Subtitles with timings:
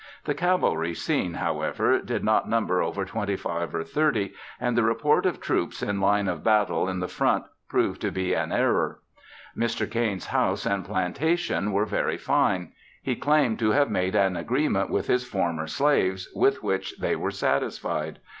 [0.25, 5.27] The cavalry seen, however, did not number over twenty five or thirty; and the report
[5.27, 8.97] of troops in line of battle in the front proved to be an error.
[9.55, 9.87] Mr.
[9.87, 12.71] Cain's house and plantation were very fine.
[13.03, 17.29] He claimed to have made an agreement with his former slaves, with which they were
[17.29, 18.17] satisfied.